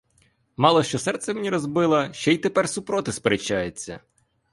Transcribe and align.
Мало, 0.57 0.83
що 0.83 0.99
серце 0.99 1.33
мені 1.33 1.49
розбила, 1.49 2.13
ще 2.13 2.33
й 2.33 2.37
тепер 2.37 2.69
супроти 2.69 3.11
сперечається! 3.11 3.99